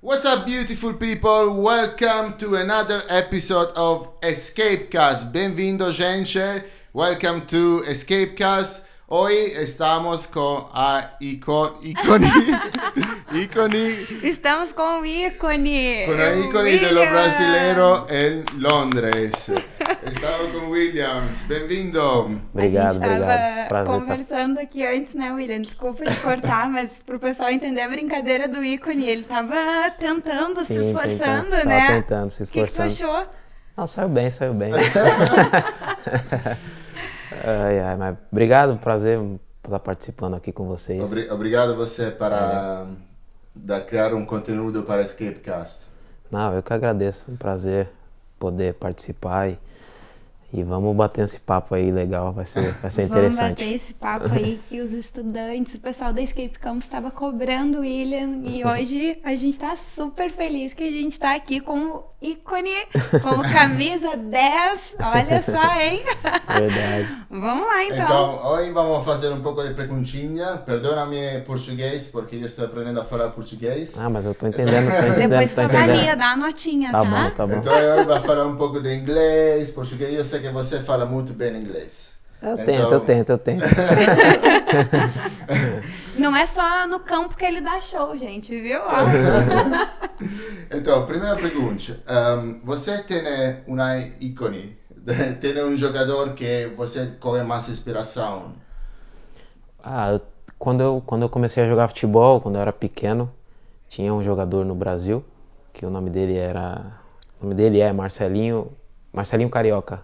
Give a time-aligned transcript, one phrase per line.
[0.00, 1.60] What's up, beautiful people?
[1.60, 5.32] Welcome to another episode of Escapecast.
[5.32, 6.62] Bem-vindo, gente.
[6.92, 8.84] Welcome to Escapecast.
[9.10, 12.28] Hoy estamos con a Icon, Iconi.
[13.32, 14.06] Iconi.
[14.22, 16.04] Estamos com o ícone.
[16.06, 16.88] Con a Iconi William.
[16.88, 19.50] dello brasileiro em Londres.
[20.04, 21.42] Estamos com Williams.
[21.44, 22.38] Bem-vindo.
[22.52, 23.68] Obrigado, a gente tava obrigado.
[23.68, 25.62] Prazer tá- conversando aqui antes, né, William?
[25.62, 29.54] Desculpa te cortar, mas pro pessoal entender a brincadeira do ícone, ele tava
[29.98, 31.80] tentando, se Sim, esforçando, tentando, né?
[31.86, 33.10] tava tentando, se O que, que tu esforçando.
[33.12, 33.26] achou?
[33.74, 34.70] Não, saiu bem, saiu bem.
[37.44, 39.18] ai, ai, mas obrigado, prazer
[39.64, 41.02] estar participando aqui com vocês.
[41.10, 42.86] Obri- obrigado você para
[43.54, 45.86] dar, criar um conteúdo para Escapecast.
[46.30, 47.88] Não, eu que agradeço, um prazer
[48.38, 49.58] poder participar e,
[50.52, 53.50] e vamos bater esse papo aí legal, vai ser, vai ser Vamos interessante.
[53.64, 57.80] bater esse papo aí que os estudantes, o pessoal da Escape Campus estava cobrando o
[57.82, 62.04] William e hoje a gente tá super feliz que a gente tá aqui com o
[62.22, 62.70] ícone,
[63.22, 64.96] com camisa 10.
[65.00, 66.02] Olha só, hein?
[66.46, 67.08] Verdade.
[67.30, 67.98] Vamos lá então.
[68.04, 70.56] Então, hoje vamos fazer um pouco de perguntinha.
[70.64, 73.98] Perdona-me português, porque eu estou aprendendo a falar português.
[73.98, 76.18] Ah, mas eu tô entendendo, tô entendendo, Depois tô tu avalia, entendendo.
[76.18, 77.04] dá a notinha, Tá tá?
[77.04, 77.54] bom, tá bom.
[77.56, 80.14] Então, eu vou falar um pouco de inglês, português.
[80.14, 82.12] Eu sei que você fala muito bem inglês.
[82.40, 83.64] Eu Então- tento, eu tento, eu tento.
[86.18, 88.80] Não é só no campo que ele dá show, gente, viu?
[90.70, 91.98] Então, primeira pergunta.
[92.08, 93.22] Um, você tem
[93.66, 94.76] uma ícone?
[95.40, 98.52] tem um jogador que você corre mais inspiração?
[99.82, 100.20] Ah, eu-
[100.58, 103.32] quando, eu, quando eu comecei a jogar futebol, quando eu era pequeno,
[103.86, 105.24] tinha um jogador no Brasil,
[105.72, 106.98] que o nome dele era.
[107.40, 108.72] O nome dele é Marcelinho.
[109.12, 110.02] Marcelinho Carioca.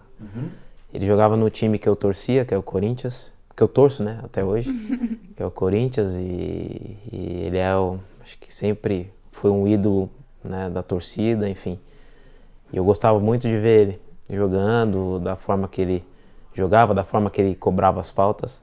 [0.93, 4.19] Ele jogava no time que eu torcia, que é o Corinthians, que eu torço, né,
[4.23, 4.71] até hoje,
[5.35, 7.99] que é o Corinthians, e, e ele é o.
[8.21, 10.09] Acho que sempre foi um ídolo
[10.43, 11.79] né, da torcida, enfim.
[12.71, 16.03] E eu gostava muito de ver ele jogando, da forma que ele
[16.53, 18.61] jogava, da forma que ele cobrava as faltas.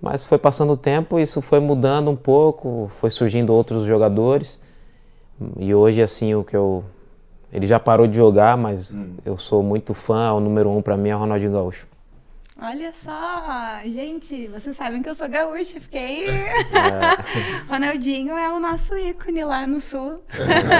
[0.00, 4.60] Mas foi passando o tempo, isso foi mudando um pouco, foi surgindo outros jogadores.
[5.56, 6.84] E hoje, assim, o que eu.
[7.52, 8.94] Ele já parou de jogar, mas
[9.26, 11.86] eu sou muito fã, o número um pra mim é o Ronaldinho Gaúcho.
[12.64, 16.28] Olha só, gente, vocês sabem que eu sou gaúcha, fiquei.
[16.28, 16.52] É.
[17.68, 20.22] Ronaldinho é o nosso ícone lá no sul.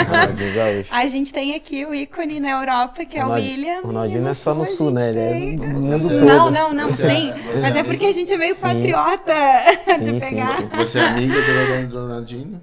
[0.08, 0.94] Ronaldinho Gaúcho.
[0.94, 3.80] A gente tem aqui o ícone na Europa, que é o William.
[3.82, 5.10] Ronaldinho e não é só no sul, né?
[5.10, 6.24] Ele é no mundo todo.
[6.24, 7.32] Não, não, não, Você- sim.
[7.52, 8.60] você Mas é porque a gente é meio Sim.
[8.60, 9.34] patriota
[9.98, 10.56] Sim, de sim, pegar.
[10.58, 10.68] sim.
[10.76, 12.62] Você é amigo do do Ronaldinho?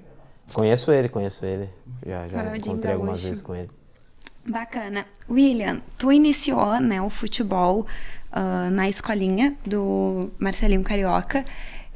[0.54, 1.68] Conheço ele, conheço ele.
[2.06, 3.68] Já, já Ronaldinho encontrei algumas vezes com ele.
[4.46, 5.04] Bacana.
[5.28, 7.86] William, tu iniciou né, o futebol
[8.32, 11.44] ah, na escolinha do Marcelinho Carioca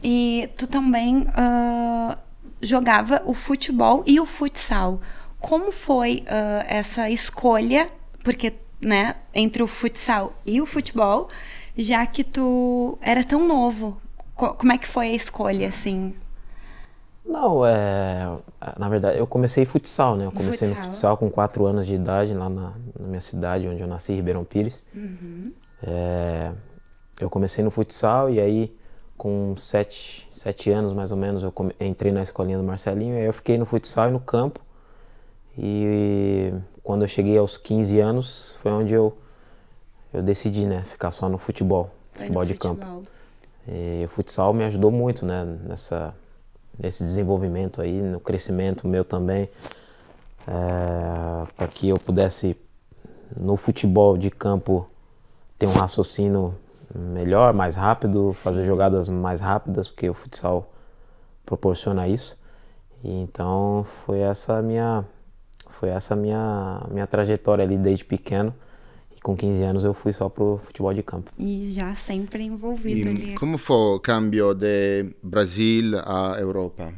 [0.03, 2.17] e tu também ah,
[2.61, 5.01] jogava o futebol e o futsal.
[5.41, 7.91] Como foi ah, essa escolha?
[8.23, 11.29] Porque, né, entre o futsal e o futebol,
[11.77, 13.99] já que tu era tão novo,
[14.35, 16.15] co- como é que foi a escolha, assim?
[17.25, 18.37] Não, é.
[18.79, 20.27] Na verdade, eu comecei futsal, né?
[20.27, 20.93] Eu comecei no Futsal.
[20.93, 24.45] futsal com 4 anos de idade, lá na, na minha cidade, onde eu nasci, Ribeirão
[24.45, 24.85] Pires.
[25.83, 26.53] É,
[27.21, 28.77] eu comecei no futsal e aí,
[29.17, 33.15] com 7 sete, anos mais ou menos, eu come- entrei na escolinha do Marcelinho.
[33.15, 34.61] E aí eu fiquei no futsal e no campo.
[35.57, 36.53] E
[36.83, 39.17] quando eu cheguei aos 15 anos, foi onde eu,
[40.13, 40.83] eu decidi, né?
[40.83, 42.81] Ficar só no futebol, Foi no futebol de campo.
[42.85, 43.03] futebol.
[43.69, 46.15] E o futsal me ajudou muito, né, nessa,
[46.79, 49.49] nesse desenvolvimento aí, no crescimento meu também,
[50.45, 52.57] para que eu pudesse,
[53.39, 54.89] no futebol de campo,
[55.59, 56.55] ter um raciocínio
[56.95, 60.71] melhor, mais rápido, fazer jogadas mais rápidas, porque o futsal
[61.45, 62.37] proporciona isso.
[63.03, 65.05] E então foi essa minha,
[65.69, 68.55] foi essa minha, minha trajetória ali desde pequeno.
[69.25, 71.33] Com 15 anos eu fui só pro futebol de campo.
[71.39, 73.33] E já sempre envolvido ali.
[73.33, 76.93] E como foi o cambio de Brasil à Europa?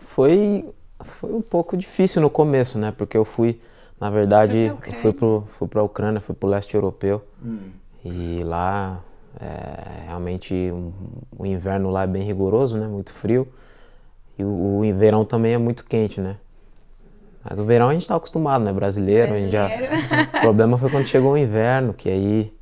[0.00, 0.68] Foi,
[1.04, 2.90] foi um pouco difícil no começo, né?
[2.90, 3.60] Porque eu fui,
[4.00, 7.22] na verdade, eu fui pro, fui pra Ucrânia, fui pro leste europeu.
[8.04, 9.00] E lá,
[9.40, 10.92] é, realmente, um-
[11.38, 12.88] o inverno lá é bem rigoroso, né?
[12.88, 13.46] Muito frio.
[14.36, 16.36] E o, o verão também é muito quente, né?
[17.42, 18.72] Mas o verão a gente tá acostumado, né?
[18.72, 19.68] Brasileiro, a gente já...
[20.38, 22.52] O problema foi quando chegou o inverno, que aí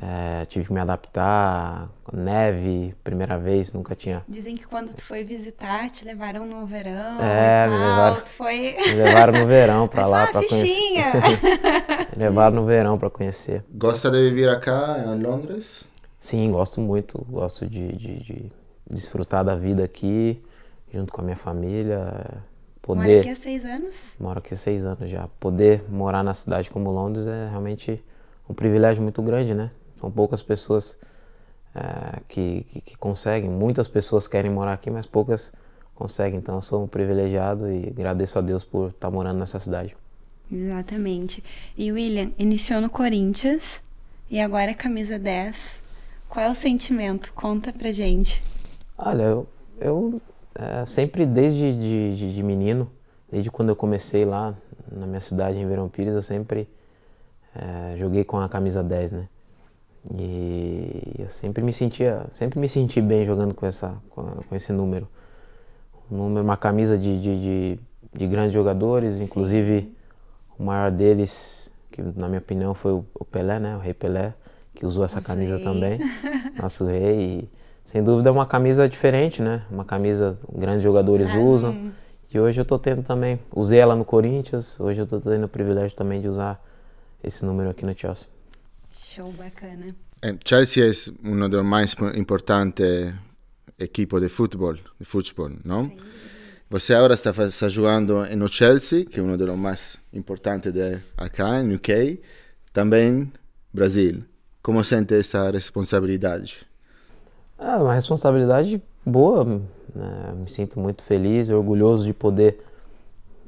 [0.00, 5.24] é, tive que me adaptar, neve, primeira vez, nunca tinha Dizem que quando tu foi
[5.24, 7.20] visitar, te levaram no verão.
[7.20, 8.76] É, e me levaram- foi.
[8.86, 11.04] Me levaram no verão pra lá pra conhecer.
[12.16, 13.64] Me levaram no verão pra conhecer.
[13.72, 15.84] Gosta de viver acá em Londres?
[16.18, 18.52] Sim, gosto muito, gosto de, de, de
[18.90, 20.42] desfrutar da vida aqui,
[20.92, 22.02] junto com a minha família,
[22.88, 23.08] poder.
[23.08, 23.94] Mora aqui há seis anos?
[24.18, 25.28] Moro aqui há seis anos já.
[25.38, 28.02] Poder morar na cidade como Londres é realmente
[28.48, 29.70] um privilégio muito grande, né?
[30.00, 30.96] São poucas pessoas
[31.74, 33.50] é, que, que, que, conseguem.
[33.50, 35.52] Muitas pessoas querem morar aqui, mas poucas
[35.94, 36.38] conseguem.
[36.38, 39.94] Então eu sou um privilegiado e agradeço a Deus por estar morando nessa cidade.
[40.50, 41.44] Exatamente.
[41.76, 43.82] E William, iniciou no Corinthians
[44.30, 45.78] e agora é camisa 10.
[46.28, 47.32] Qual é o sentimento?
[47.34, 48.42] Conta pra gente.
[48.96, 49.46] Olha, eu,
[49.78, 50.22] eu
[50.54, 52.90] é, sempre desde de, de, de, menino,
[53.30, 54.54] desde quando eu comecei lá
[54.90, 56.68] na minha cidade, em Verão Pires, eu sempre
[57.54, 59.28] é, joguei com a camisa 10, né?
[60.14, 64.72] E eu sempre me sentia, sempre me senti bem jogando com, essa, com, com esse
[64.72, 65.06] número.
[66.10, 67.80] Um número, uma camisa de, de, de,
[68.12, 69.94] de grandes jogadores, inclusive
[70.58, 73.76] o maior deles, que na minha opinião foi o, o Pelé, né?
[73.76, 74.32] O Rei Pelé,
[74.74, 75.64] que usou essa Nosso camisa rei.
[75.64, 75.98] também.
[76.60, 77.20] Nosso rei.
[77.20, 77.50] E,
[77.88, 79.62] sem dúvida é uma camisa diferente, né?
[79.70, 81.90] Uma camisa grandes jogadores usam.
[82.30, 85.48] E hoje eu tô tendo também, usei ela no Corinthians, hoje eu tô tendo o
[85.48, 86.62] privilégio também de usar
[87.24, 88.26] esse número aqui no Chelsea.
[88.92, 89.86] Show bacana.
[90.44, 90.92] Chelsea é
[91.26, 93.14] um dos mais importantes
[93.78, 95.84] equipos de futebol, de futebol, não?
[95.84, 95.96] Sim.
[96.68, 101.62] Você agora está, está jogando no Chelsea, que é um dos mais importantes de acá,
[101.62, 102.20] no UK,
[102.70, 103.32] também
[103.72, 104.24] Brasil.
[104.62, 106.67] Como sente essa responsabilidade?
[107.58, 109.44] É uma responsabilidade boa.
[109.44, 110.32] Né?
[110.36, 112.58] Me sinto muito feliz e orgulhoso de poder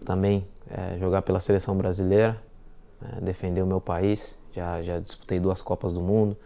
[0.05, 2.37] também é, jogar pela seleção brasileira,
[3.03, 4.39] é, defender o meu país.
[4.53, 6.37] Já, já disputei duas Copas do Mundo.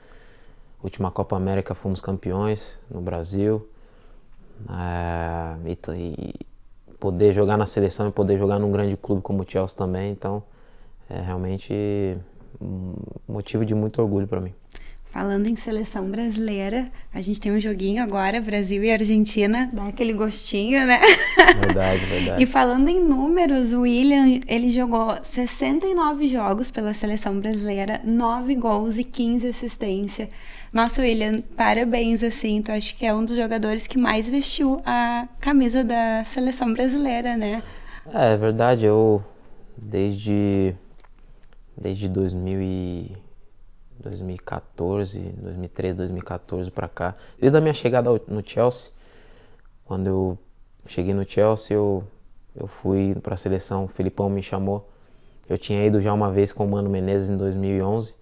[0.83, 3.67] Última Copa América fomos campeões no Brasil.
[4.71, 6.35] É, e, e,
[7.01, 10.13] poder jogar na seleção e poder jogar num grande clube como o Chelsea também.
[10.13, 10.43] Então,
[11.09, 12.19] é realmente
[12.61, 12.95] um
[13.27, 14.55] motivo de muito orgulho para mim.
[15.15, 20.13] Falando em seleção brasileira, a gente tem um joguinho agora, Brasil e Argentina, dá aquele
[20.13, 21.01] gostinho, né?
[21.61, 22.43] Verdade, verdade.
[22.43, 28.97] e falando em números, o William, ele jogou 69 jogos pela seleção brasileira, 9 gols
[28.97, 30.29] e 15 assistências.
[30.73, 35.29] Nossa, William, parabéns, assim, tu acho que é um dos jogadores que mais vestiu a
[35.41, 37.63] camisa da seleção brasileira, né?
[38.13, 39.25] É, é verdade, eu
[39.77, 40.75] desde
[41.81, 43.24] desde 2000 e
[44.05, 48.91] 2014, 2013, 2014 para cá, desde a minha chegada no Chelsea,
[49.85, 50.39] quando eu
[50.87, 52.05] cheguei no Chelsea, eu,
[52.55, 54.89] eu fui para a seleção, o Filipão me chamou.
[55.49, 58.15] Eu tinha ido já uma vez com o Mano Menezes em 2011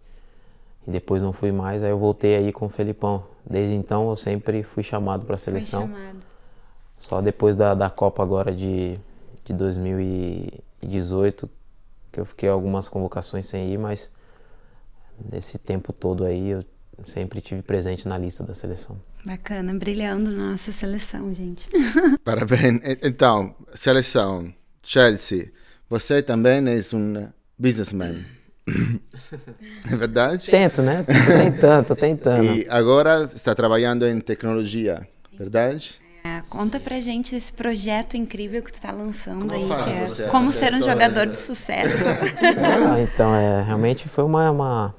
[0.86, 3.24] e depois não fui mais, aí eu voltei aí com o Felipão.
[3.48, 5.88] Desde então eu sempre fui chamado para a seleção.
[6.96, 8.98] Só depois da, da Copa agora de,
[9.44, 11.48] de 2018
[12.12, 14.10] que eu fiquei algumas convocações sem ir, mas
[15.30, 16.64] nesse tempo todo aí eu
[17.04, 18.96] sempre tive presente na lista da seleção.
[19.24, 21.68] Bacana, brilhando na nossa seleção, gente.
[22.24, 22.80] Parabéns.
[23.02, 24.52] Então, seleção,
[24.82, 25.52] Chelsea,
[25.88, 27.28] você também é um
[27.58, 28.24] businessman.
[29.90, 30.48] É verdade?
[30.48, 31.04] Tento, né?
[31.04, 32.44] Tô tentando, tô tentando.
[32.44, 36.00] E agora está trabalhando em tecnologia, verdade?
[36.24, 40.26] É, conta pra gente esse projeto incrível que tu tá lançando como aí, que é
[40.28, 42.04] como ser um jogador de sucesso.
[42.38, 44.94] Ah, então, é, realmente foi uma, uma,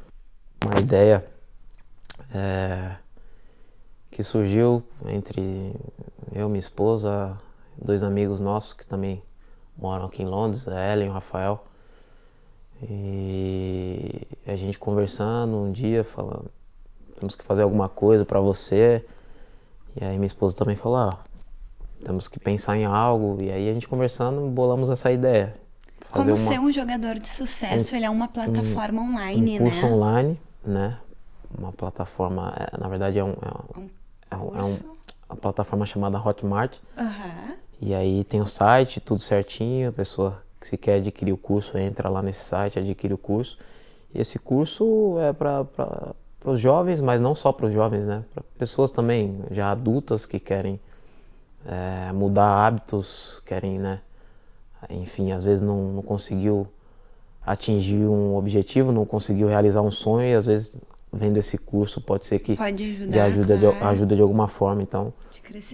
[0.65, 1.25] uma ideia
[2.33, 2.95] é,
[4.10, 5.75] que surgiu entre
[6.33, 7.38] eu, minha esposa,
[7.77, 9.21] dois amigos nossos que também
[9.77, 11.63] moram aqui em Londres, a Ellen e o Rafael.
[12.81, 16.52] E a gente conversando um dia, falando,
[17.18, 19.06] temos que fazer alguma coisa para você.
[19.99, 21.19] E aí minha esposa também falou, ah,
[22.04, 23.42] temos que pensar em algo.
[23.42, 25.54] E aí a gente conversando, bolamos essa ideia.
[26.11, 29.59] Fazer Como uma, ser um jogador de sucesso, um, ele é uma plataforma um, online,
[29.59, 29.92] um curso né?
[29.94, 30.98] online, né?
[31.58, 33.90] Uma plataforma, é, na verdade é um, é um,
[34.32, 34.94] é um, é um
[35.30, 36.80] uma plataforma chamada Hotmart.
[36.98, 37.56] Uhum.
[37.82, 41.78] E aí tem o site, tudo certinho, a pessoa que se quer adquirir o curso
[41.78, 43.58] entra lá nesse site, adquire o curso.
[44.14, 45.66] E esse curso é para
[46.44, 48.22] para os jovens, mas não só para os jovens, né?
[48.34, 50.78] Para pessoas também já adultas que querem
[51.66, 54.02] é, mudar hábitos, querem, né?
[54.90, 56.68] Enfim, às vezes não, não conseguiu
[57.45, 60.80] atingir um objetivo, não conseguiu realizar um sonho e às vezes
[61.12, 63.78] vendo esse curso pode ser que pode ajudar, de ajuda, claro.
[63.78, 64.81] de, ajuda de alguma forma.
[64.81, 65.14] Então,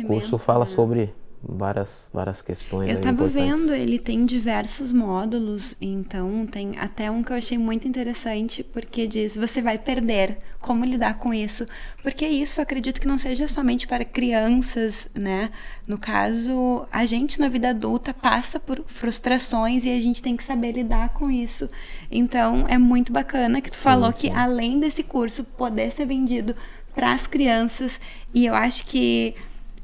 [0.03, 0.65] o curso fala né?
[0.65, 2.91] sobre várias, várias questões.
[2.91, 7.88] Eu tava vendo, ele tem diversos módulos, então tem até um que eu achei muito
[7.88, 11.65] interessante, porque diz você vai perder, como lidar com isso.
[12.03, 15.50] Porque isso acredito que não seja somente para crianças, né?
[15.88, 20.43] No caso, a gente na vida adulta passa por frustrações e a gente tem que
[20.43, 21.69] saber lidar com isso.
[22.12, 24.27] Então é muito bacana que tu sim, falou sim.
[24.29, 26.55] que além desse curso poder ser vendido
[26.93, 28.00] para as crianças,
[28.34, 29.36] e eu acho que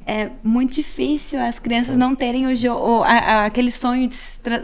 [0.06, 1.98] é muito difícil as crianças Sim.
[1.98, 4.16] não terem o, o a, a, aquele sonho de,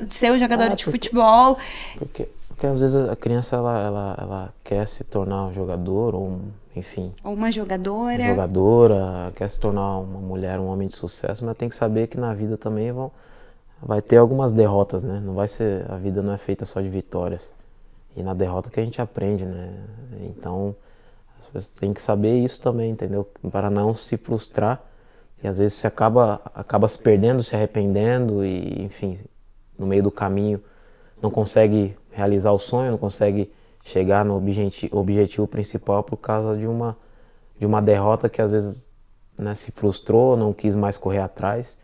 [0.06, 1.58] de ser o jogador ah, de porque, futebol.
[1.98, 6.28] Porque, porque às vezes a criança ela, ela, ela quer se tornar um jogador ou
[6.28, 6.42] um,
[6.76, 7.12] enfim.
[7.24, 8.22] Ou uma jogadora.
[8.22, 12.06] Uma jogadora, quer se tornar uma mulher, um homem de sucesso, mas tem que saber
[12.06, 13.12] que na vida também vão,
[13.82, 15.20] vai ter algumas derrotas, né?
[15.26, 17.52] Não vai ser a vida não é feita só de vitórias.
[18.16, 19.74] E na derrota que a gente aprende, né?
[20.22, 20.76] Então,
[21.40, 23.28] as pessoas têm que saber isso também, entendeu?
[23.52, 24.91] Para não se frustrar.
[25.44, 29.18] E às vezes você acaba, acaba se perdendo, se arrependendo e, enfim,
[29.78, 30.62] no meio do caminho
[31.22, 33.52] não consegue realizar o sonho, não consegue
[33.84, 36.98] chegar no objetivo, objetivo principal por causa de uma,
[37.60, 38.86] de uma derrota que às vezes
[39.38, 41.78] né, se frustrou, não quis mais correr atrás.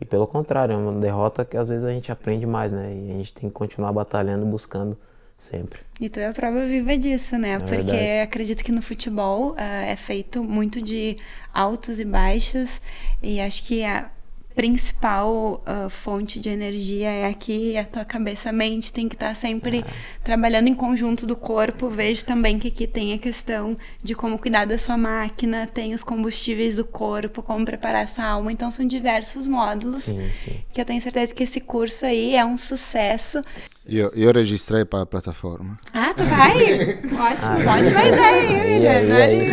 [0.00, 2.90] E pelo contrário, é uma derrota que às vezes a gente aprende mais, né?
[2.94, 4.96] E a gente tem que continuar batalhando, buscando
[5.40, 5.80] sempre.
[5.98, 7.52] E tu é a prova viva disso, né?
[7.52, 8.20] É Porque verdade.
[8.20, 11.16] acredito que no futebol uh, é feito muito de
[11.52, 12.80] altos e baixos.
[13.22, 14.10] E acho que a,
[14.54, 19.28] principal uh, fonte de energia é aqui, a tua cabeça, a mente tem que estar
[19.28, 19.84] tá sempre é.
[20.22, 21.88] trabalhando em conjunto do corpo.
[21.88, 26.02] Vejo também que aqui tem a questão de como cuidar da sua máquina, tem os
[26.02, 28.52] combustíveis do corpo, como preparar a sua alma.
[28.52, 30.60] Então são diversos módulos sim, sim.
[30.72, 33.42] que eu tenho certeza que esse curso aí é um sucesso.
[33.86, 35.78] Eu, eu registrei para a plataforma.
[35.92, 36.82] Ah, vai?
[36.92, 39.46] Ótimo, ah, ótima ideia, William.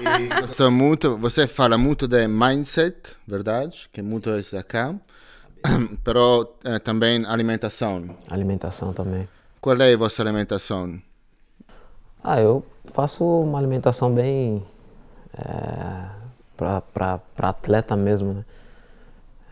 [0.00, 3.88] E, muito, você fala muito de mindset, verdade?
[3.92, 4.94] Que é muito isso acá.
[6.04, 8.16] Pero eh, também alimentação.
[8.28, 9.28] Alimentação também.
[9.60, 11.00] Qual é a vossa alimentação?
[12.22, 14.64] Ah, eu faço uma alimentação bem
[15.36, 16.08] é,
[16.56, 18.44] para atleta mesmo, né?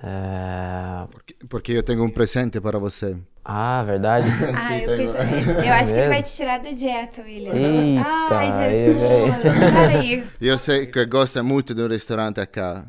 [0.02, 1.06] É...
[1.10, 3.16] Porque, porque, eu tenho um presente para você.
[3.44, 4.26] Ah, verdade?
[4.54, 7.52] ah, eu, fiz, eu acho que ele vai te tirar da dieta, William.
[7.52, 10.24] Eita, Ai, Jesus.
[10.40, 12.84] eu sei que gosta muito do restaurante cá.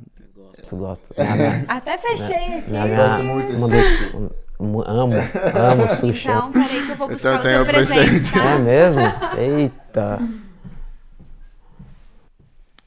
[0.71, 1.13] Eu gosto.
[1.67, 2.69] Até fechei minha, aqui.
[2.69, 4.41] Minha, minha, gosto muito
[4.85, 5.13] amo,
[5.55, 6.27] amo sushi.
[6.27, 8.31] Então, peraí que eu vou buscar então, o teu presente, presente.
[8.31, 8.51] Tá?
[8.51, 9.03] É mesmo?
[9.37, 10.19] Eita.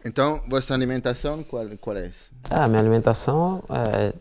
[0.04, 2.10] Então, vossa alimentação, qual, qual é?
[2.48, 4.12] Ah, minha alimentação é,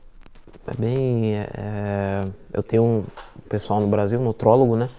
[0.67, 1.35] é bem...
[1.35, 3.05] É, eu tenho um
[3.53, 4.89] pessoal no Brasil, nutrólogo, né?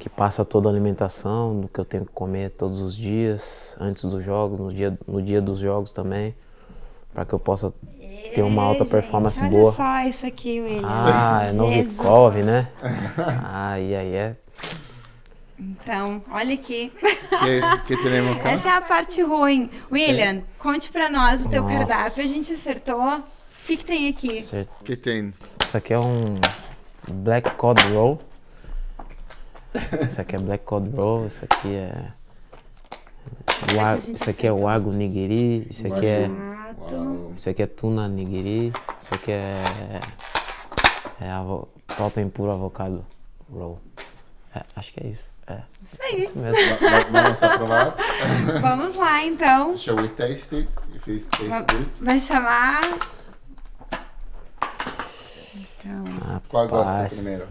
[0.00, 4.02] Que passa toda a alimentação, do que eu tenho que comer todos os dias, antes
[4.02, 6.34] dos jogos, no dia, no dia dos jogos também,
[7.14, 7.72] para que eu possa
[8.34, 9.66] ter uma alta performance olha boa.
[9.66, 10.82] Olha só isso aqui, William.
[10.84, 12.68] Ah, é Novikov, né?
[13.46, 14.36] Ai, ai, é.
[15.56, 16.92] Então, olha aqui.
[17.00, 19.70] Que, que teremos Essa é a parte ruim.
[19.90, 20.42] William, é.
[20.58, 21.74] conte pra nós o teu Nossa.
[21.76, 22.24] cardápio.
[22.24, 23.00] A gente acertou.
[23.00, 23.22] O
[23.66, 24.44] que, que tem aqui?
[24.80, 25.32] O que tem?
[25.64, 26.34] Isso aqui é um
[27.12, 28.20] Black Cod Roll.
[30.06, 31.26] Isso aqui é Black Cod Roll.
[31.26, 32.12] Isso aqui é.
[34.12, 35.66] Isso aqui é o Ago Nigiri.
[35.70, 36.30] Isso aqui é.
[37.36, 38.72] Isso aqui é tuna nigiri.
[39.00, 39.52] Isso aqui é.
[41.20, 41.68] É avo...
[41.96, 43.04] totem puro avocado
[43.52, 43.78] roll.
[44.54, 45.30] É, acho que é isso.
[45.46, 45.58] É.
[45.84, 46.22] Isso aí.
[46.22, 46.58] Isso mesmo.
[47.10, 47.94] Vamos provar?
[48.60, 49.76] Vamos lá, então.
[49.76, 50.68] Shall we taste it?
[50.94, 51.88] If it's taste good.
[52.00, 52.80] Vai chamar.
[55.84, 56.04] Então.
[56.22, 57.46] Ah, Qual gosta primeiro?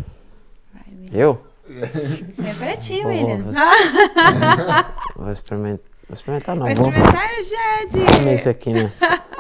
[0.74, 1.46] Vai, eu?
[1.67, 3.43] Isso é pra ti, vou, William.
[3.43, 3.53] Vou,
[5.24, 5.86] vou, experimentar.
[6.07, 6.63] Vou experimentar não.
[6.63, 8.00] Vou experimentar o Jade.
[8.00, 8.89] Vamos esse aqui, né?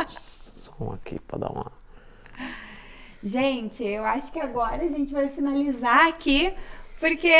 [0.07, 1.71] Som aqui pra dar uma.
[3.23, 6.53] Gente, eu acho que agora a gente vai finalizar aqui
[6.99, 7.33] porque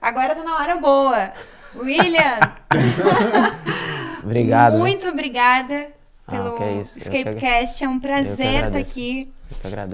[0.00, 1.32] agora tá na hora boa.
[1.76, 2.38] William!
[4.22, 4.78] Obrigado.
[4.78, 6.01] Muito obrigada ah,
[6.32, 7.84] pelo ah, é Escapecast.
[7.84, 9.32] É um prazer estar aqui